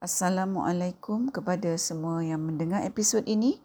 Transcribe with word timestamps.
Assalamualaikum 0.00 1.28
kepada 1.28 1.76
semua 1.76 2.24
yang 2.24 2.40
mendengar 2.40 2.80
episod 2.88 3.20
ini. 3.28 3.60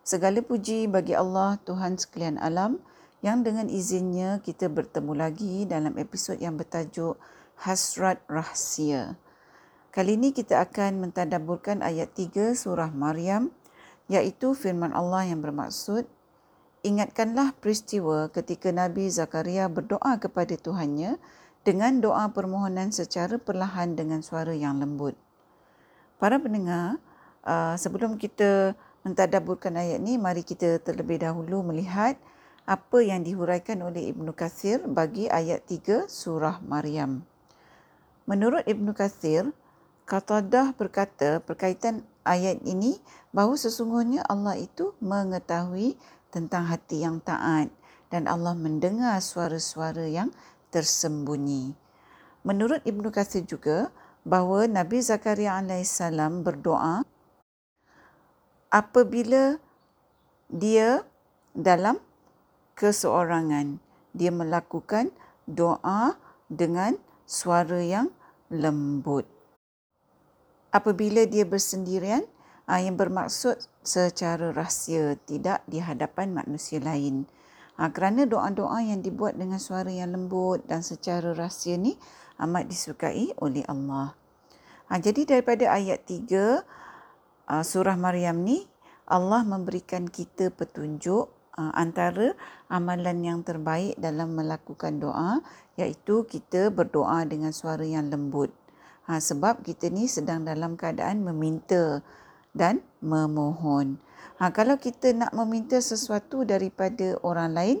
Segala 0.00 0.40
puji 0.40 0.88
bagi 0.88 1.12
Allah 1.12 1.60
Tuhan 1.60 2.00
sekalian 2.00 2.40
alam 2.40 2.80
yang 3.20 3.44
dengan 3.44 3.68
izinnya 3.68 4.40
kita 4.40 4.72
bertemu 4.72 5.12
lagi 5.12 5.68
dalam 5.68 5.92
episod 6.00 6.40
yang 6.40 6.56
bertajuk 6.56 7.20
Hasrat 7.60 8.24
Rahsia. 8.32 9.20
Kali 9.92 10.16
ini 10.16 10.32
kita 10.32 10.64
akan 10.64 11.04
mentadaburkan 11.04 11.84
ayat 11.84 12.16
3 12.16 12.56
surah 12.56 12.88
Maryam 12.88 13.52
iaitu 14.08 14.56
firman 14.56 14.96
Allah 14.96 15.28
yang 15.28 15.44
bermaksud 15.44 16.08
Ingatkanlah 16.80 17.60
peristiwa 17.60 18.32
ketika 18.32 18.72
Nabi 18.72 19.12
Zakaria 19.12 19.68
berdoa 19.68 20.16
kepada 20.16 20.56
Tuhannya 20.56 21.20
dengan 21.60 22.00
doa 22.00 22.32
permohonan 22.32 22.88
secara 22.88 23.36
perlahan 23.36 24.00
dengan 24.00 24.24
suara 24.24 24.56
yang 24.56 24.80
lembut. 24.80 25.20
Para 26.24 26.40
pendengar, 26.40 26.96
uh, 27.44 27.76
sebelum 27.76 28.16
kita 28.16 28.72
mentadaburkan 29.04 29.76
ayat 29.76 30.00
ni, 30.00 30.16
mari 30.16 30.40
kita 30.40 30.80
terlebih 30.80 31.20
dahulu 31.20 31.60
melihat 31.60 32.16
apa 32.64 33.04
yang 33.04 33.20
dihuraikan 33.20 33.84
oleh 33.84 34.08
Ibnu 34.08 34.32
Kathir 34.32 34.80
bagi 34.88 35.28
ayat 35.28 35.68
3 35.68 36.08
surah 36.08 36.64
Maryam. 36.64 37.28
Menurut 38.24 38.64
Ibnu 38.64 38.96
Kathir, 38.96 39.52
Qatadah 40.08 40.72
berkata 40.72 41.44
berkaitan 41.44 42.08
ayat 42.24 42.56
ini 42.64 42.96
bahawa 43.28 43.60
sesungguhnya 43.60 44.24
Allah 44.24 44.56
itu 44.56 44.96
mengetahui 45.04 45.92
tentang 46.32 46.72
hati 46.72 47.04
yang 47.04 47.20
taat 47.20 47.68
dan 48.08 48.32
Allah 48.32 48.56
mendengar 48.56 49.20
suara-suara 49.20 50.08
yang 50.08 50.32
tersembunyi. 50.72 51.76
Menurut 52.48 52.80
Ibnu 52.88 53.12
Kathir 53.12 53.44
juga, 53.44 53.92
bahawa 54.24 54.64
Nabi 54.66 55.04
Zakaria 55.04 55.60
alaihissalam 55.60 56.42
berdoa 56.42 57.04
apabila 58.72 59.60
dia 60.48 61.04
dalam 61.54 62.00
keseorangan. 62.74 63.78
Dia 64.14 64.30
melakukan 64.30 65.10
doa 65.46 66.18
dengan 66.50 66.98
suara 67.26 67.82
yang 67.82 68.10
lembut. 68.50 69.26
Apabila 70.74 71.22
dia 71.26 71.46
bersendirian 71.46 72.26
ah, 72.66 72.82
yang 72.82 72.98
bermaksud 72.98 73.58
secara 73.82 74.50
rahsia 74.50 75.14
tidak 75.26 75.62
di 75.70 75.78
hadapan 75.78 76.34
manusia 76.34 76.82
lain. 76.82 77.26
Ha, 77.74 77.90
kerana 77.90 78.22
doa-doa 78.22 78.86
yang 78.86 79.02
dibuat 79.02 79.34
dengan 79.34 79.58
suara 79.58 79.90
yang 79.90 80.14
lembut 80.14 80.62
dan 80.70 80.86
secara 80.86 81.34
rahsia 81.34 81.74
ni 81.74 81.98
amat 82.40 82.66
disukai 82.66 83.30
oleh 83.38 83.62
Allah. 83.70 84.16
Ha, 84.90 85.00
jadi 85.00 85.24
daripada 85.24 85.72
ayat 85.72 86.04
3 86.06 86.62
uh, 87.48 87.64
surah 87.64 87.96
Maryam 87.96 88.44
ni 88.44 88.68
Allah 89.04 89.44
memberikan 89.44 90.08
kita 90.08 90.52
petunjuk 90.52 91.28
uh, 91.56 91.72
antara 91.76 92.36
amalan 92.68 93.20
yang 93.24 93.40
terbaik 93.44 93.96
dalam 94.00 94.36
melakukan 94.36 95.00
doa 95.00 95.40
iaitu 95.76 96.24
kita 96.28 96.72
berdoa 96.72 97.24
dengan 97.28 97.52
suara 97.52 97.84
yang 97.84 98.08
lembut. 98.08 98.52
Ha, 99.04 99.20
sebab 99.20 99.60
kita 99.60 99.92
ni 99.92 100.08
sedang 100.08 100.48
dalam 100.48 100.80
keadaan 100.80 101.20
meminta 101.20 102.00
dan 102.56 102.80
memohon. 103.04 104.00
Ha, 104.40 104.48
kalau 104.50 104.80
kita 104.80 105.12
nak 105.12 105.36
meminta 105.36 105.76
sesuatu 105.78 106.48
daripada 106.48 107.20
orang 107.20 107.50
lain, 107.52 107.78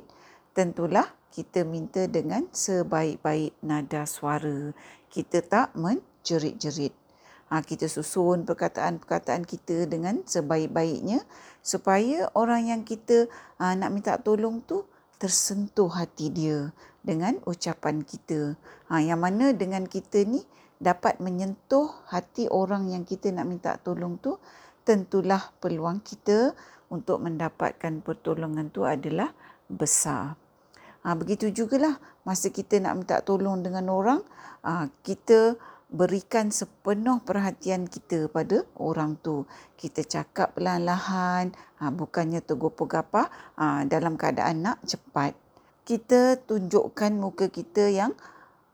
tentulah 0.52 1.08
kita 1.34 1.66
minta 1.66 2.06
dengan 2.06 2.46
sebaik-baik 2.54 3.58
nada 3.58 4.06
suara. 4.06 4.70
Kita 5.10 5.42
tak 5.42 5.74
menjerit-jerit. 5.74 6.94
Ha, 7.50 7.60
kita 7.60 7.90
susun 7.90 8.46
perkataan-perkataan 8.46 9.42
kita 9.42 9.90
dengan 9.90 10.22
sebaik-baiknya 10.22 11.26
supaya 11.58 12.30
orang 12.38 12.70
yang 12.70 12.82
kita 12.86 13.26
ha, 13.58 13.74
nak 13.74 13.90
minta 13.90 14.14
tolong 14.22 14.62
tu 14.62 14.86
tersentuh 15.18 15.90
hati 15.90 16.30
dia 16.30 16.70
dengan 17.02 17.42
ucapan 17.50 18.06
kita. 18.06 18.54
Ha, 18.86 19.02
yang 19.02 19.18
mana 19.18 19.50
dengan 19.50 19.90
kita 19.90 20.22
ni 20.22 20.46
dapat 20.78 21.18
menyentuh 21.18 21.90
hati 22.14 22.46
orang 22.46 22.94
yang 22.94 23.02
kita 23.02 23.34
nak 23.34 23.46
minta 23.50 23.74
tolong 23.82 24.22
tu 24.22 24.38
tentulah 24.86 25.50
peluang 25.58 25.98
kita 25.98 26.54
untuk 26.94 27.26
mendapatkan 27.26 27.98
pertolongan 28.06 28.70
tu 28.70 28.86
adalah 28.86 29.34
besar. 29.66 30.43
Ha, 31.04 31.12
begitu 31.12 31.52
jugalah 31.52 32.00
masa 32.24 32.48
kita 32.48 32.80
nak 32.80 33.04
minta 33.04 33.20
tolong 33.20 33.60
dengan 33.60 33.92
orang, 33.92 34.20
ha, 34.64 34.88
kita 35.04 35.60
berikan 35.92 36.48
sepenuh 36.48 37.20
perhatian 37.20 37.84
kita 37.84 38.32
pada 38.32 38.64
orang 38.80 39.20
tu. 39.20 39.44
Kita 39.76 40.00
cakap 40.00 40.56
perlahan-lahan, 40.56 41.52
ha, 41.78 41.92
bukannya 41.92 42.40
tergopoh-gapah 42.40 43.28
ha, 43.60 43.84
dalam 43.84 44.16
keadaan 44.16 44.64
nak 44.64 44.80
cepat. 44.88 45.36
Kita 45.84 46.40
tunjukkan 46.40 47.12
muka 47.20 47.52
kita 47.52 47.92
yang 47.92 48.16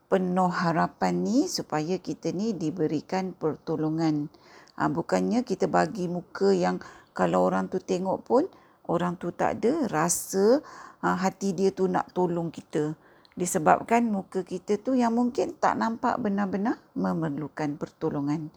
penuh 0.07 0.47
harapan 0.47 1.23
ni 1.27 1.51
supaya 1.51 1.99
kita 1.99 2.31
ni 2.31 2.55
diberikan 2.55 3.35
pertolongan. 3.35 4.31
Ha, 4.79 4.87
bukannya 4.87 5.43
kita 5.43 5.67
bagi 5.67 6.07
muka 6.07 6.55
yang 6.55 6.79
kalau 7.11 7.43
orang 7.43 7.67
tu 7.67 7.83
tengok 7.83 8.23
pun 8.23 8.43
orang 8.91 9.15
tu 9.15 9.31
tak 9.31 9.63
ada 9.63 9.87
rasa 9.87 10.59
ha, 10.99 11.15
hati 11.15 11.55
dia 11.55 11.71
tu 11.71 11.87
nak 11.87 12.11
tolong 12.11 12.51
kita. 12.51 12.99
Disebabkan 13.39 14.11
muka 14.11 14.43
kita 14.43 14.75
tu 14.75 14.91
yang 14.91 15.15
mungkin 15.15 15.55
tak 15.55 15.79
nampak 15.79 16.19
benar-benar 16.19 16.75
memerlukan 16.99 17.79
pertolongan. 17.79 18.51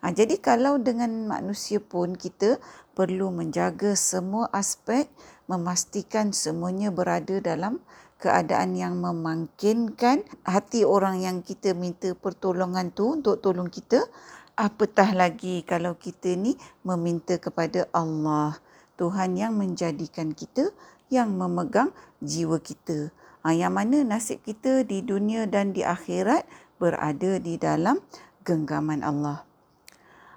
Ha, 0.00 0.14
jadi 0.14 0.38
kalau 0.38 0.78
dengan 0.78 1.26
manusia 1.26 1.82
pun 1.82 2.14
kita 2.14 2.62
perlu 2.94 3.28
menjaga 3.34 3.92
semua 3.98 4.46
aspek 4.54 5.10
memastikan 5.50 6.30
semuanya 6.30 6.94
berada 6.94 7.42
dalam 7.42 7.82
keadaan 8.20 8.76
yang 8.76 9.00
memangkinkan 9.00 10.24
hati 10.44 10.84
orang 10.84 11.24
yang 11.24 11.40
kita 11.40 11.72
minta 11.72 12.12
pertolongan 12.12 12.92
tu 12.92 13.18
untuk 13.18 13.40
tolong 13.40 13.72
kita 13.72 14.04
apatah 14.60 15.16
lagi 15.16 15.64
kalau 15.64 15.96
kita 15.96 16.36
ni 16.36 16.52
meminta 16.84 17.40
kepada 17.40 17.88
Allah 17.96 18.60
Tuhan 19.00 19.40
yang 19.40 19.56
menjadikan 19.56 20.36
kita 20.36 20.68
yang 21.08 21.32
memegang 21.34 21.90
jiwa 22.20 22.60
kita. 22.60 23.08
Ha, 23.40 23.56
yang 23.56 23.72
mana 23.72 24.04
nasib 24.04 24.44
kita 24.44 24.84
di 24.84 25.00
dunia 25.00 25.48
dan 25.48 25.72
di 25.72 25.80
akhirat 25.80 26.44
berada 26.76 27.40
di 27.40 27.56
dalam 27.56 27.96
genggaman 28.44 29.00
Allah. 29.00 29.48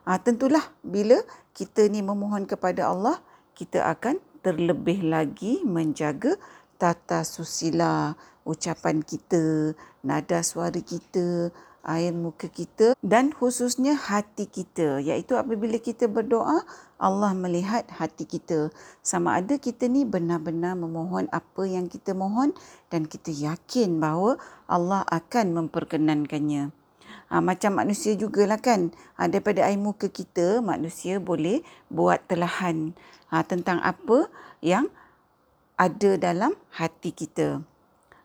Ha, 0.08 0.16
tentulah 0.24 0.64
bila 0.80 1.20
kita 1.52 1.92
ni 1.92 2.00
memohon 2.00 2.48
kepada 2.48 2.88
Allah 2.88 3.20
kita 3.54 3.86
akan 3.92 4.18
terlebih 4.40 5.06
lagi 5.08 5.62
menjaga 5.68 6.40
tata 6.80 7.24
susila 7.24 8.16
ucapan 8.44 9.00
kita 9.00 9.72
nada 10.04 10.44
suara 10.44 10.80
kita 10.80 11.54
air 11.84 12.16
muka 12.16 12.48
kita 12.48 12.96
dan 13.04 13.36
khususnya 13.36 13.94
hati 13.94 14.48
kita. 14.48 15.04
Iaitu 15.04 15.36
apabila 15.36 15.76
kita 15.78 16.08
berdoa 16.08 16.64
Allah 16.96 17.32
melihat 17.36 17.84
hati 17.92 18.24
kita. 18.24 18.72
Sama 19.04 19.44
ada 19.44 19.60
kita 19.60 19.92
ni 19.92 20.08
benar-benar 20.08 20.80
memohon 20.80 21.28
apa 21.30 21.68
yang 21.68 21.92
kita 21.92 22.16
mohon 22.16 22.56
dan 22.88 23.04
kita 23.04 23.30
yakin 23.30 24.00
bahawa 24.00 24.40
Allah 24.66 25.04
akan 25.12 25.64
memperkenankannya. 25.64 26.72
Ha, 27.28 27.44
macam 27.44 27.76
manusia 27.76 28.16
jugalah 28.16 28.58
kan. 28.64 28.96
Ha, 29.20 29.28
daripada 29.28 29.68
air 29.68 29.78
muka 29.78 30.08
kita 30.08 30.64
manusia 30.64 31.20
boleh 31.20 31.60
buat 31.92 32.24
telahan 32.32 32.96
ha, 33.28 33.44
tentang 33.44 33.84
apa 33.84 34.32
yang 34.64 34.88
ada 35.76 36.16
dalam 36.16 36.56
hati 36.72 37.12
kita 37.12 37.66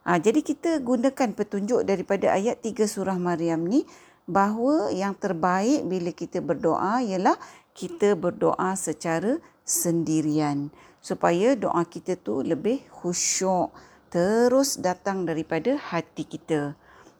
Ha, 0.08 0.16
jadi 0.16 0.40
kita 0.40 0.80
gunakan 0.80 1.36
petunjuk 1.36 1.84
daripada 1.84 2.32
ayat 2.32 2.64
3 2.64 2.88
surah 2.88 3.20
Maryam 3.20 3.60
ni 3.68 3.84
bahawa 4.24 4.88
yang 4.88 5.12
terbaik 5.12 5.84
bila 5.84 6.08
kita 6.16 6.40
berdoa 6.40 7.04
ialah 7.04 7.36
kita 7.76 8.16
berdoa 8.16 8.72
secara 8.72 9.36
sendirian 9.68 10.72
supaya 11.04 11.52
doa 11.52 11.84
kita 11.84 12.16
tu 12.16 12.40
lebih 12.40 12.80
khusyuk 12.88 13.68
terus 14.08 14.80
datang 14.80 15.28
daripada 15.28 15.76
hati 15.76 16.24
kita. 16.24 16.72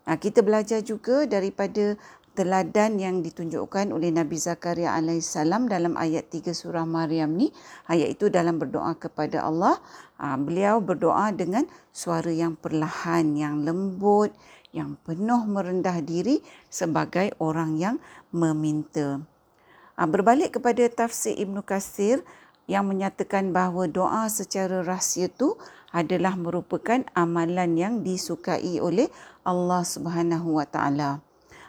Ha, 0.09 0.17
kita 0.17 0.41
belajar 0.41 0.81
juga 0.81 1.29
daripada 1.29 1.93
teladan 2.39 3.03
yang 3.03 3.19
ditunjukkan 3.19 3.91
oleh 3.91 4.15
Nabi 4.15 4.39
Zakaria 4.39 4.95
alaihissalam 4.95 5.67
dalam 5.67 5.99
ayat 5.99 6.31
3 6.31 6.55
surah 6.55 6.87
Maryam 6.87 7.35
ni 7.35 7.51
ayat 7.91 8.15
itu 8.15 8.31
dalam 8.31 8.63
berdoa 8.63 8.95
kepada 8.95 9.43
Allah 9.43 9.75
ah, 10.23 10.39
beliau 10.39 10.79
berdoa 10.79 11.35
dengan 11.35 11.67
suara 11.91 12.31
yang 12.31 12.55
perlahan 12.55 13.35
yang 13.35 13.67
lembut 13.67 14.31
yang 14.71 14.95
penuh 15.03 15.43
merendah 15.51 15.99
diri 15.99 16.39
sebagai 16.71 17.35
orang 17.43 17.75
yang 17.75 17.99
meminta 18.31 19.19
ah, 19.99 20.07
berbalik 20.07 20.63
kepada 20.63 20.87
tafsir 20.87 21.35
Ibnu 21.35 21.67
Kasir 21.67 22.23
yang 22.71 22.87
menyatakan 22.87 23.51
bahawa 23.51 23.91
doa 23.91 24.31
secara 24.31 24.87
rahsia 24.87 25.27
itu 25.27 25.59
adalah 25.91 26.39
merupakan 26.39 27.03
amalan 27.19 27.75
yang 27.75 27.95
disukai 28.07 28.79
oleh 28.79 29.11
Allah 29.43 29.83
Subhanahu 29.83 30.61
Wa 30.61 30.69
Taala. 30.69 31.28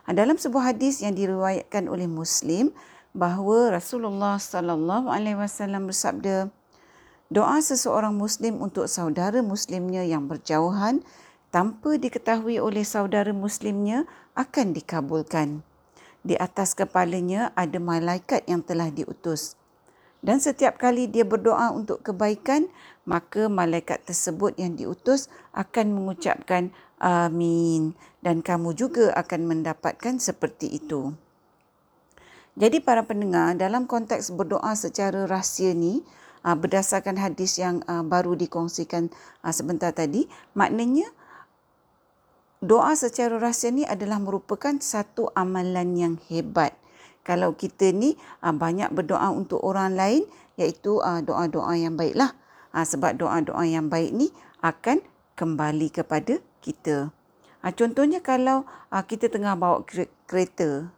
Dalam 0.10 0.42
sebuah 0.42 0.74
hadis 0.74 1.06
yang 1.06 1.14
diriwayatkan 1.14 1.86
oleh 1.86 2.10
Muslim 2.10 2.74
bahawa 3.14 3.78
Rasulullah 3.78 4.42
sallallahu 4.42 5.06
alaihi 5.06 5.38
wasallam 5.38 5.86
bersabda, 5.86 6.50
doa 7.30 7.62
seseorang 7.62 8.18
muslim 8.18 8.58
untuk 8.58 8.90
saudara 8.90 9.46
muslimnya 9.46 10.02
yang 10.02 10.26
berjauhan 10.26 11.06
tanpa 11.54 12.02
diketahui 12.02 12.58
oleh 12.58 12.82
saudara 12.82 13.30
muslimnya 13.38 14.10
akan 14.34 14.74
dikabulkan. 14.74 15.62
Di 16.26 16.34
atas 16.42 16.74
kepalanya 16.74 17.54
ada 17.54 17.78
malaikat 17.78 18.50
yang 18.50 18.66
telah 18.66 18.90
diutus. 18.90 19.54
Dan 20.26 20.42
setiap 20.42 20.82
kali 20.82 21.06
dia 21.06 21.24
berdoa 21.24 21.70
untuk 21.70 22.02
kebaikan, 22.02 22.66
maka 23.06 23.46
malaikat 23.46 24.04
tersebut 24.04 24.58
yang 24.58 24.74
diutus 24.74 25.30
akan 25.56 25.96
mengucapkan 25.96 26.74
amin 27.00 27.96
dan 28.20 28.44
kamu 28.44 28.76
juga 28.76 29.16
akan 29.16 29.48
mendapatkan 29.48 30.20
seperti 30.20 30.76
itu. 30.76 31.16
Jadi 32.60 32.84
para 32.84 33.08
pendengar 33.08 33.56
dalam 33.56 33.88
konteks 33.88 34.36
berdoa 34.36 34.76
secara 34.76 35.24
rahsia 35.24 35.72
ni 35.72 36.04
ah, 36.44 36.60
berdasarkan 36.60 37.16
hadis 37.16 37.56
yang 37.56 37.80
ah, 37.88 38.04
baru 38.04 38.36
dikongsikan 38.36 39.08
ah, 39.40 39.56
sebentar 39.56 39.96
tadi 39.96 40.28
maknanya 40.52 41.08
doa 42.60 42.92
secara 43.00 43.40
rahsia 43.40 43.72
ni 43.72 43.88
adalah 43.88 44.20
merupakan 44.20 44.76
satu 44.76 45.32
amalan 45.40 45.96
yang 45.96 46.16
hebat. 46.28 46.76
Kalau 47.24 47.56
kita 47.56 47.94
ni 47.94 48.18
banyak 48.42 48.90
berdoa 48.90 49.30
untuk 49.30 49.62
orang 49.62 49.94
lain 49.94 50.24
iaitu 50.58 50.98
doa-doa 51.00 51.78
yang 51.78 51.94
baiklah. 51.94 52.34
Sebab 52.74 53.22
doa-doa 53.22 53.64
yang 53.70 53.86
baik 53.86 54.12
ni 54.12 54.34
akan 54.66 55.00
kembali 55.40 55.88
kepada 55.88 56.44
kita. 56.60 57.16
Ha, 57.64 57.72
contohnya 57.72 58.20
kalau 58.20 58.68
ha, 58.92 59.08
kita 59.08 59.32
tengah 59.32 59.56
bawa 59.56 59.88
kereta 60.28 60.92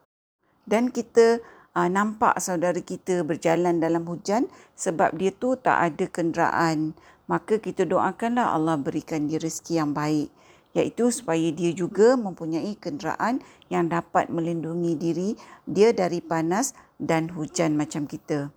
dan 0.65 0.89
kita 0.89 1.45
ha, 1.77 1.85
nampak 1.85 2.41
saudara 2.41 2.81
kita 2.81 3.21
berjalan 3.21 3.77
dalam 3.77 4.09
hujan 4.09 4.49
sebab 4.73 5.13
dia 5.13 5.29
tu 5.29 5.53
tak 5.53 5.93
ada 5.93 6.05
kenderaan, 6.09 6.97
maka 7.29 7.61
kita 7.61 7.85
doakanlah 7.85 8.57
Allah 8.57 8.81
berikan 8.81 9.29
dia 9.29 9.37
rezeki 9.37 9.77
yang 9.77 9.93
baik 9.93 10.33
iaitu 10.71 11.11
supaya 11.11 11.51
dia 11.51 11.75
juga 11.75 12.15
mempunyai 12.15 12.79
kenderaan 12.79 13.43
yang 13.67 13.91
dapat 13.91 14.31
melindungi 14.31 14.95
diri 14.95 15.29
dia 15.67 15.91
dari 15.91 16.23
panas 16.23 16.71
dan 16.95 17.27
hujan 17.31 17.75
macam 17.75 18.07
kita. 18.07 18.55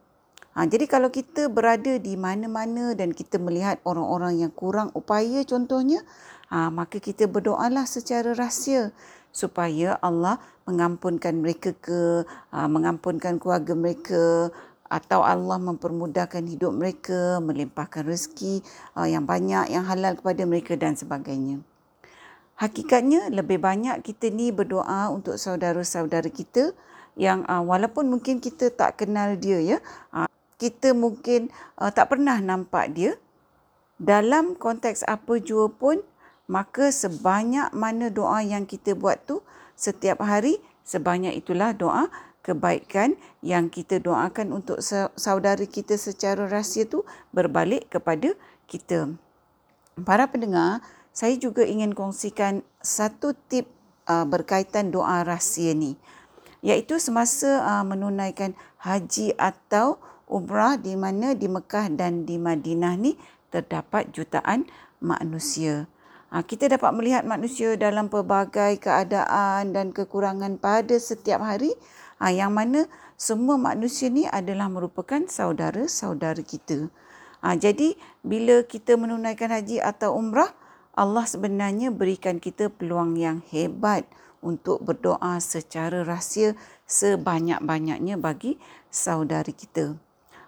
Ha, 0.55 0.71
jadi 0.71 0.87
kalau 0.87 1.11
kita 1.11 1.51
berada 1.51 1.99
di 1.99 2.15
mana-mana 2.15 2.95
dan 2.95 3.11
kita 3.11 3.43
melihat 3.43 3.83
orang-orang 3.83 4.39
yang 4.39 4.53
kurang 4.55 4.95
upaya 4.95 5.43
contohnya, 5.43 6.07
ha, 6.47 6.71
maka 6.71 7.03
kita 7.03 7.27
berdoalah 7.27 7.83
secara 7.91 8.39
rahsia 8.39 8.95
supaya 9.35 9.99
Allah 9.99 10.39
mengampunkan 10.71 11.43
mereka 11.43 11.75
ke 11.75 12.23
ha, 12.55 12.71
mengampunkan 12.71 13.43
keluarga 13.43 13.75
mereka 13.75 14.55
atau 14.87 15.27
Allah 15.27 15.59
mempermudahkan 15.59 16.47
hidup 16.47 16.71
mereka 16.71 17.43
melimpahkan 17.43 18.07
rezeki 18.07 18.63
ha, 18.95 19.11
yang 19.11 19.27
banyak 19.27 19.75
yang 19.75 19.83
halal 19.83 20.15
kepada 20.15 20.47
mereka 20.47 20.79
dan 20.79 20.95
sebagainya. 20.95 21.67
Hakikatnya 22.55 23.35
lebih 23.35 23.59
banyak 23.59 24.07
kita 24.07 24.31
ni 24.31 24.55
berdoa 24.55 25.11
untuk 25.11 25.35
saudara-saudara 25.35 26.31
kita 26.31 26.71
yang 27.19 27.43
uh, 27.51 27.59
walaupun 27.59 28.07
mungkin 28.07 28.39
kita 28.39 28.71
tak 28.71 29.03
kenal 29.03 29.35
dia 29.35 29.59
ya 29.59 29.79
uh, 30.15 30.31
kita 30.59 30.95
mungkin 30.95 31.51
uh, 31.79 31.91
tak 31.91 32.15
pernah 32.15 32.39
nampak 32.39 32.95
dia 32.95 33.13
dalam 34.01 34.59
konteks 34.59 35.07
apa 35.07 35.39
jua 35.39 35.71
pun 35.71 36.03
maka 36.45 36.93
sebanyak 36.93 37.73
mana 37.73 38.13
doa 38.13 38.45
yang 38.45 38.69
kita 38.69 38.93
buat 38.93 39.23
tu 39.25 39.41
setiap 39.75 40.21
hari 40.21 40.61
sebanyak 40.85 41.35
itulah 41.35 41.73
doa 41.73 42.13
kebaikan 42.45 43.17
yang 43.41 43.73
kita 43.73 43.97
doakan 43.99 44.53
untuk 44.53 44.85
saudara 45.17 45.65
kita 45.65 45.97
secara 45.97 46.45
rahsia 46.45 46.85
tu 46.85 47.09
berbalik 47.33 47.89
kepada 47.89 48.37
kita. 48.69 49.17
Para 50.05 50.29
pendengar, 50.29 50.85
saya 51.09 51.41
juga 51.41 51.65
ingin 51.65 51.97
kongsikan 51.97 52.61
satu 52.85 53.33
tip 53.49 53.65
uh, 54.05 54.29
berkaitan 54.29 54.93
doa 54.93 55.25
rahsia 55.25 55.73
ni 55.73 55.97
iaitu 56.65 56.97
semasa 56.97 57.61
uh, 57.61 57.85
menunaikan 57.85 58.57
haji 58.81 59.37
atau 59.37 60.01
umrah 60.29 60.81
di 60.81 60.97
mana 60.97 61.33
di 61.37 61.47
Mekah 61.47 61.93
dan 61.93 62.25
di 62.25 62.41
Madinah 62.41 62.95
ni 62.97 63.15
terdapat 63.53 64.11
jutaan 64.11 64.67
manusia. 64.99 65.87
Ha, 66.35 66.43
kita 66.43 66.67
dapat 66.67 66.91
melihat 66.97 67.23
manusia 67.23 67.79
dalam 67.79 68.11
pelbagai 68.11 68.83
keadaan 68.83 69.71
dan 69.71 69.95
kekurangan 69.95 70.59
pada 70.59 70.99
setiap 70.99 71.39
hari 71.45 71.71
ha, 72.19 72.35
yang 72.35 72.51
mana 72.51 72.91
semua 73.15 73.55
manusia 73.55 74.11
ni 74.11 74.27
adalah 74.27 74.67
merupakan 74.67 75.23
saudara-saudara 75.31 76.43
kita. 76.43 76.91
Ha, 77.45 77.55
jadi 77.55 77.95
bila 78.27 78.67
kita 78.67 78.99
menunaikan 78.99 79.53
haji 79.55 79.79
atau 79.79 80.19
umrah, 80.19 80.51
Allah 80.95 81.23
sebenarnya 81.23 81.95
berikan 81.95 82.43
kita 82.43 82.67
peluang 82.67 83.15
yang 83.15 83.39
hebat 83.55 84.07
untuk 84.43 84.83
berdoa 84.83 85.39
secara 85.39 86.03
rahsia 86.03 86.59
sebanyak-banyaknya 86.91 88.19
bagi 88.19 88.59
saudara 88.91 89.49
kita. 89.49 89.99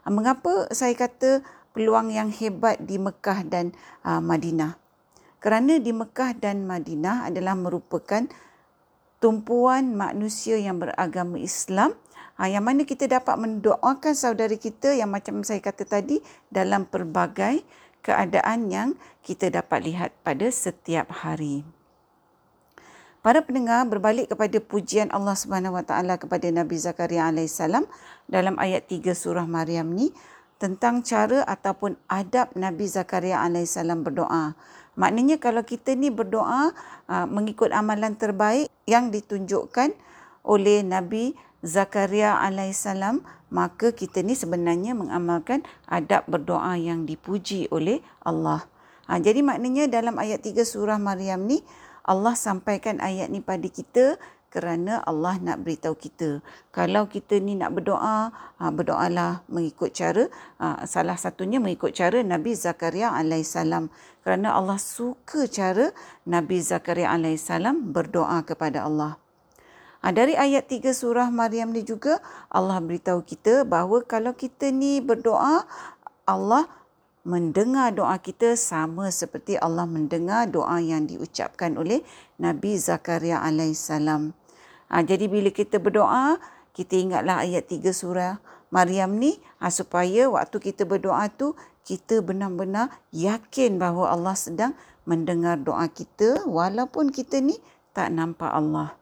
Mengapa 0.06 0.70
saya 0.70 0.94
kata 0.94 1.42
peluang 1.74 2.14
yang 2.14 2.30
hebat 2.30 2.78
di 2.78 2.96
Mekah 2.96 3.42
dan 3.46 3.74
Madinah? 4.06 4.86
kerana 5.46 5.78
di 5.78 5.94
Mekah 5.94 6.34
dan 6.42 6.66
Madinah 6.66 7.30
adalah 7.30 7.54
merupakan 7.54 8.26
tumpuan 9.22 9.94
manusia 9.94 10.58
yang 10.58 10.82
beragama 10.82 11.38
Islam 11.38 11.94
ha, 12.34 12.50
yang 12.50 12.66
mana 12.66 12.82
kita 12.82 13.06
dapat 13.06 13.38
mendoakan 13.38 14.14
saudara 14.18 14.58
kita 14.58 14.98
yang 14.98 15.12
macam 15.12 15.46
saya 15.46 15.62
kata 15.62 15.86
tadi 15.86 16.18
dalam 16.50 16.82
pelbagai 16.88 17.62
keadaan 18.02 18.74
yang 18.74 18.88
kita 19.22 19.54
dapat 19.54 19.86
lihat 19.86 20.10
pada 20.26 20.50
setiap 20.50 21.10
hari. 21.10 21.75
Para 23.26 23.42
pendengar 23.42 23.82
berbalik 23.90 24.30
kepada 24.30 24.54
pujian 24.62 25.10
Allah 25.10 25.34
Subhanahu 25.34 25.74
Wa 25.74 25.82
Taala 25.82 26.14
kepada 26.14 26.46
Nabi 26.46 26.78
Zakaria 26.78 27.26
alaihissalam 27.26 27.82
dalam 28.30 28.54
ayat 28.54 28.86
3 28.86 29.02
surah 29.18 29.50
Maryam 29.50 29.90
ni 29.90 30.14
tentang 30.62 31.02
cara 31.02 31.42
ataupun 31.42 31.98
adab 32.06 32.54
Nabi 32.54 32.86
Zakaria 32.86 33.42
alaihissalam 33.42 34.06
berdoa. 34.06 34.54
Maknanya 34.94 35.42
kalau 35.42 35.66
kita 35.66 35.98
ni 35.98 36.14
berdoa 36.14 36.70
mengikut 37.26 37.74
amalan 37.74 38.14
terbaik 38.14 38.70
yang 38.86 39.10
ditunjukkan 39.10 39.90
oleh 40.46 40.86
Nabi 40.86 41.34
Zakaria 41.66 42.38
alaihissalam 42.38 43.26
maka 43.50 43.90
kita 43.90 44.22
ni 44.22 44.38
sebenarnya 44.38 44.94
mengamalkan 44.94 45.66
adab 45.90 46.30
berdoa 46.30 46.78
yang 46.78 47.02
dipuji 47.10 47.66
oleh 47.74 47.98
Allah. 48.22 48.62
Ha, 49.10 49.18
jadi 49.18 49.42
maknanya 49.42 49.90
dalam 49.90 50.14
ayat 50.14 50.46
3 50.46 50.62
surah 50.62 51.02
Maryam 51.02 51.42
ni 51.42 51.66
Allah 52.06 52.38
sampaikan 52.38 53.02
ayat 53.02 53.34
ni 53.34 53.42
pada 53.42 53.66
kita 53.66 54.14
kerana 54.56 55.04
Allah 55.04 55.36
nak 55.42 55.66
beritahu 55.66 55.92
kita. 55.92 56.40
Kalau 56.72 57.10
kita 57.10 57.36
ni 57.42 57.58
nak 57.58 57.76
berdoa, 57.76 58.32
ha, 58.32 58.62
berdoalah 58.72 59.44
mengikut 59.52 59.92
cara, 59.92 60.30
ha, 60.56 60.86
salah 60.88 61.18
satunya 61.18 61.60
mengikut 61.60 61.92
cara 61.92 62.24
Nabi 62.24 62.56
Zakaria 62.56 63.12
alaihissalam. 63.12 63.92
Kerana 64.24 64.56
Allah 64.56 64.80
suka 64.80 65.44
cara 65.50 65.92
Nabi 66.24 66.62
Zakaria 66.62 67.12
alaihissalam 67.12 67.92
berdoa 67.92 68.40
kepada 68.48 68.86
Allah. 68.86 69.20
Ha, 70.00 70.14
dari 70.14 70.38
ayat 70.38 70.70
3 70.70 70.94
surah 70.94 71.28
Maryam 71.28 71.74
ni 71.74 71.82
juga 71.82 72.22
Allah 72.48 72.80
beritahu 72.80 73.26
kita 73.26 73.66
bahawa 73.66 74.06
kalau 74.06 74.32
kita 74.32 74.70
ni 74.70 75.02
berdoa, 75.02 75.66
Allah 76.24 76.64
mendengar 77.26 77.90
doa 77.90 78.14
kita 78.22 78.54
sama 78.54 79.10
seperti 79.10 79.58
Allah 79.58 79.82
mendengar 79.82 80.46
doa 80.46 80.78
yang 80.78 81.10
diucapkan 81.10 81.74
oleh 81.74 82.06
Nabi 82.38 82.78
Zakaria 82.78 83.42
alaihissalam. 83.42 84.30
Ha, 84.86 85.02
jadi 85.02 85.26
bila 85.26 85.50
kita 85.50 85.82
berdoa, 85.82 86.38
kita 86.70 86.94
ingatlah 86.94 87.42
ayat 87.42 87.66
3 87.66 87.90
surah 87.90 88.38
Maryam 88.70 89.18
ni 89.18 89.42
ha, 89.58 89.74
supaya 89.74 90.30
waktu 90.30 90.70
kita 90.70 90.86
berdoa 90.86 91.26
tu 91.34 91.58
kita 91.82 92.22
benar-benar 92.22 92.94
yakin 93.10 93.82
bahawa 93.82 94.14
Allah 94.14 94.38
sedang 94.38 94.78
mendengar 95.02 95.58
doa 95.58 95.90
kita 95.90 96.46
walaupun 96.46 97.10
kita 97.10 97.42
ni 97.42 97.58
tak 97.90 98.14
nampak 98.14 98.54
Allah. 98.54 98.94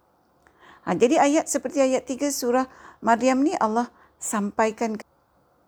Ha, 0.88 0.96
jadi 0.96 1.20
ayat 1.20 1.44
seperti 1.44 1.84
ayat 1.84 2.08
3 2.08 2.32
surah 2.32 2.64
Maryam 3.04 3.44
ni 3.44 3.52
Allah 3.60 3.92
sampaikan 4.16 4.96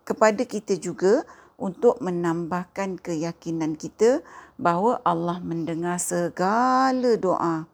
kepada 0.08 0.40
kita 0.48 0.80
juga 0.80 1.20
untuk 1.56 2.00
menambahkan 2.04 3.00
keyakinan 3.00 3.80
kita 3.80 4.20
bahawa 4.60 5.00
Allah 5.04 5.40
mendengar 5.40 5.96
segala 6.00 7.16
doa. 7.16 7.64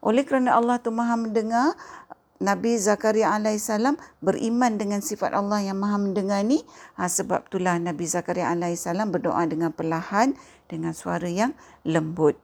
Oleh 0.00 0.24
kerana 0.24 0.56
Allah 0.56 0.80
tu 0.80 0.88
maha 0.88 1.18
mendengar, 1.18 1.76
Nabi 2.38 2.78
Zakaria 2.78 3.34
alaihissalam 3.34 3.98
beriman 4.22 4.78
dengan 4.78 5.02
sifat 5.02 5.34
Allah 5.34 5.58
yang 5.58 5.82
maha 5.82 5.98
mendengar 5.98 6.38
ni. 6.46 6.62
Ha, 6.94 7.10
sebab 7.10 7.50
itulah 7.50 7.74
Nabi 7.82 8.06
Zakaria 8.06 8.54
alaihissalam 8.54 9.10
berdoa 9.10 9.42
dengan 9.50 9.74
perlahan 9.74 10.38
dengan 10.70 10.94
suara 10.94 11.26
yang 11.26 11.50
lembut. 11.82 12.38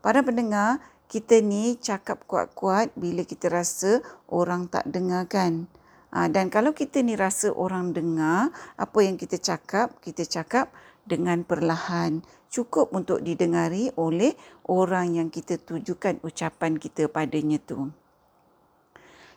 Para 0.00 0.24
pendengar, 0.24 0.80
kita 1.12 1.44
ni 1.44 1.76
cakap 1.76 2.24
kuat-kuat 2.24 2.96
bila 2.96 3.20
kita 3.28 3.52
rasa 3.52 4.00
orang 4.32 4.64
tak 4.72 4.88
dengarkan. 4.88 5.68
Ha, 6.12 6.28
dan 6.28 6.52
kalau 6.52 6.76
kita 6.76 7.00
ni 7.00 7.16
rasa 7.16 7.48
orang 7.56 7.96
dengar 7.96 8.52
apa 8.76 8.98
yang 9.00 9.16
kita 9.16 9.40
cakap, 9.40 9.96
kita 10.04 10.28
cakap 10.28 10.68
dengan 11.08 11.40
perlahan. 11.42 12.20
Cukup 12.52 12.92
untuk 12.92 13.24
didengari 13.24 13.88
oleh 13.96 14.36
orang 14.68 15.16
yang 15.16 15.28
kita 15.32 15.56
tujukan 15.56 16.20
ucapan 16.20 16.76
kita 16.76 17.08
padanya 17.08 17.56
tu. 17.56 17.88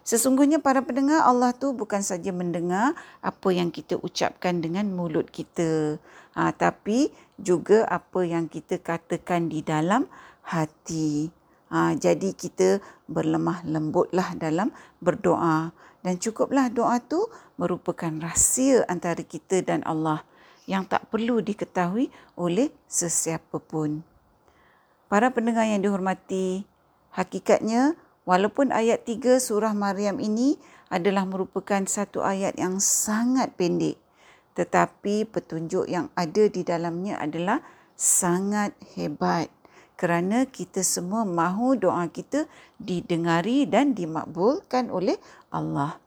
Sesungguhnya 0.05 0.59
para 0.61 0.83
pendengar 0.83 1.23
Allah 1.25 1.55
tu 1.55 1.71
bukan 1.73 2.03
saja 2.03 2.29
mendengar 2.29 2.93
apa 3.23 3.49
yang 3.55 3.71
kita 3.71 3.97
ucapkan 4.03 4.59
dengan 4.59 4.91
mulut 4.91 5.31
kita. 5.31 5.97
Ha, 6.35 6.51
tapi 6.51 7.09
juga 7.39 7.87
apa 7.87 8.27
yang 8.27 8.51
kita 8.51 8.83
katakan 8.83 9.47
di 9.47 9.63
dalam 9.63 10.11
hati. 10.43 11.31
Ha, 11.71 11.97
jadi 11.97 12.35
kita 12.35 12.83
berlemah 13.09 13.65
lembutlah 13.65 14.37
dalam 14.37 14.69
berdoa 15.01 15.73
dan 16.05 16.21
cukuplah 16.21 16.69
doa 16.69 17.01
tu 17.01 17.17
merupakan 17.57 18.13
rahsia 18.21 18.85
antara 18.85 19.25
kita 19.25 19.65
dan 19.65 19.81
Allah 19.89 20.21
yang 20.69 20.85
tak 20.85 21.09
perlu 21.09 21.41
diketahui 21.41 22.13
oleh 22.37 22.69
sesiapa 22.85 23.57
pun. 23.57 24.05
Para 25.09 25.33
pendengar 25.33 25.65
yang 25.65 25.81
dihormati, 25.81 26.69
hakikatnya 27.09 27.97
walaupun 28.21 28.69
ayat 28.69 29.01
3 29.01 29.41
surah 29.41 29.73
Maryam 29.73 30.21
ini 30.21 30.61
adalah 30.93 31.25
merupakan 31.25 31.81
satu 31.89 32.21
ayat 32.21 32.53
yang 32.61 32.77
sangat 32.77 33.57
pendek, 33.57 33.97
tetapi 34.53 35.25
petunjuk 35.25 35.89
yang 35.89 36.13
ada 36.13 36.45
di 36.45 36.61
dalamnya 36.61 37.17
adalah 37.17 37.65
sangat 37.97 38.77
hebat 38.93 39.49
kerana 39.95 40.47
kita 40.47 40.83
semua 40.83 41.23
mahu 41.23 41.79
doa 41.79 42.07
kita 42.11 42.47
didengari 42.79 43.67
dan 43.67 43.95
dimakbulkan 43.95 44.91
oleh 44.91 45.15
Allah. 45.51 45.99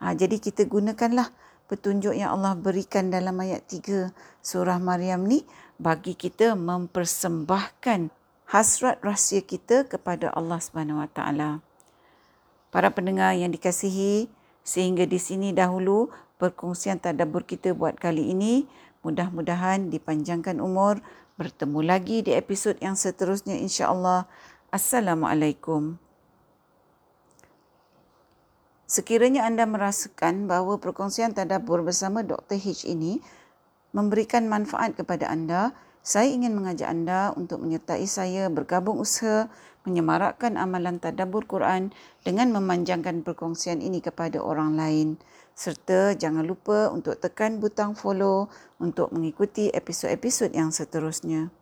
Ha, 0.00 0.12
jadi 0.16 0.40
kita 0.40 0.68
gunakanlah 0.68 1.32
petunjuk 1.68 2.12
yang 2.12 2.36
Allah 2.36 2.56
berikan 2.56 3.08
dalam 3.08 3.36
ayat 3.40 3.64
3 3.68 4.12
surah 4.44 4.80
Maryam 4.80 5.24
ni 5.24 5.44
bagi 5.80 6.12
kita 6.12 6.56
mempersembahkan 6.56 8.12
hasrat 8.48 9.00
rahsia 9.00 9.40
kita 9.40 9.88
kepada 9.88 10.30
Allah 10.32 10.60
Subhanahu 10.60 11.00
Wa 11.00 11.08
Taala. 11.10 11.50
Para 12.68 12.90
pendengar 12.90 13.32
yang 13.38 13.54
dikasihi, 13.54 14.28
sehingga 14.64 15.04
di 15.04 15.20
sini 15.20 15.52
dahulu 15.52 16.10
perkongsian 16.40 16.98
tadabbur 16.98 17.44
kita 17.44 17.76
buat 17.76 18.00
kali 18.00 18.32
ini. 18.32 18.66
Mudah-mudahan 19.04 19.92
dipanjangkan 19.92 20.64
umur, 20.64 21.04
Bertemu 21.34 21.82
lagi 21.82 22.22
di 22.22 22.30
episod 22.30 22.78
yang 22.78 22.94
seterusnya 22.94 23.58
insya-Allah. 23.58 24.30
Assalamualaikum. 24.70 25.98
Sekiranya 28.86 29.42
anda 29.42 29.66
merasakan 29.66 30.46
bahawa 30.46 30.78
perkongsian 30.78 31.34
tadabbur 31.34 31.82
bersama 31.82 32.22
Dr. 32.22 32.54
H 32.54 32.86
ini 32.86 33.18
memberikan 33.90 34.46
manfaat 34.46 34.94
kepada 34.94 35.26
anda, 35.26 35.74
saya 36.06 36.30
ingin 36.30 36.54
mengajak 36.54 36.86
anda 36.86 37.34
untuk 37.34 37.66
menyertai 37.66 38.06
saya 38.06 38.46
bergabung 38.46 39.02
usaha 39.02 39.50
menyemarakkan 39.82 40.54
amalan 40.54 41.02
tadabbur 41.02 41.50
Quran 41.50 41.90
dengan 42.22 42.54
memanjangkan 42.54 43.26
perkongsian 43.26 43.82
ini 43.82 43.98
kepada 43.98 44.38
orang 44.38 44.78
lain 44.78 45.18
serta 45.54 46.18
jangan 46.18 46.42
lupa 46.42 46.90
untuk 46.90 47.14
tekan 47.22 47.62
butang 47.62 47.94
follow 47.94 48.50
untuk 48.82 49.14
mengikuti 49.14 49.70
episod-episod 49.70 50.50
yang 50.50 50.74
seterusnya. 50.74 51.54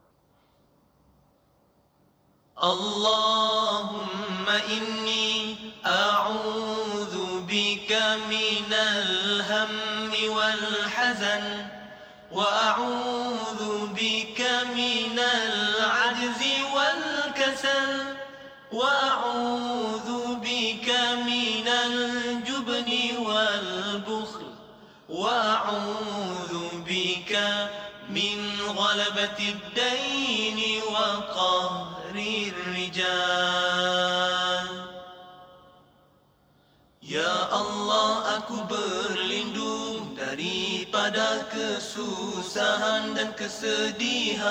Allahumma 2.56 4.56
inni 4.70 5.58
a'udhu 5.84 7.44
bika 7.44 8.22
minal 8.30 9.42
hammi 9.44 10.30
wal 10.30 10.66
hazan 10.88 11.68
wa 12.30 12.46
a'udhu 12.46 13.90
bika 13.92 14.72
minal 14.72 15.56
ajzi 16.12 16.62
wal 16.70 17.34
kasal 17.34 18.14
wa 18.70 19.11
وأعوذ 25.11 26.53
بك 26.87 27.31
من 28.09 28.61
غلبة 28.67 29.39
الدين 29.39 30.81
وقهر 30.83 32.15
الرجال 32.15 33.77
Ya 37.07 37.47
Allah 37.55 38.35
aku 38.35 38.67
berlindung 38.67 40.11
daripada 40.19 41.47
kesusahan 41.47 43.15
dan 43.15 43.31
kesedihan 43.31 44.43